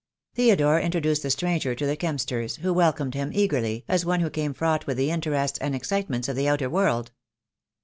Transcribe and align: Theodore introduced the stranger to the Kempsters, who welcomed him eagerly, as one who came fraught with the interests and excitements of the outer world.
Theodore 0.33 0.79
introduced 0.79 1.21
the 1.21 1.29
stranger 1.29 1.75
to 1.75 1.85
the 1.85 1.95
Kempsters, 1.95 2.55
who 2.61 2.73
welcomed 2.73 3.13
him 3.13 3.29
eagerly, 3.31 3.85
as 3.87 4.03
one 4.03 4.19
who 4.21 4.31
came 4.31 4.51
fraught 4.55 4.87
with 4.87 4.97
the 4.97 5.11
interests 5.11 5.59
and 5.59 5.75
excitements 5.75 6.27
of 6.27 6.35
the 6.35 6.47
outer 6.47 6.71
world. 6.71 7.11